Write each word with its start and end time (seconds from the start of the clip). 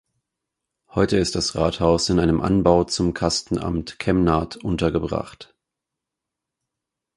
Heute 0.89 1.17
ist 1.17 1.35
das 1.35 1.53
Rathaus 1.53 2.09
in 2.09 2.17
einem 2.17 2.41
Anbau 2.41 2.85
zum 2.85 3.13
Kastenamt 3.13 3.99
Kemnath 3.99 4.55
untergebracht. 4.57 5.53